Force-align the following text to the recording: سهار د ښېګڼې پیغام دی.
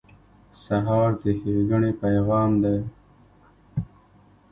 سهار 0.63 1.09
د 1.21 1.23
ښېګڼې 1.39 1.91
پیغام 2.01 2.51
دی. 2.63 2.77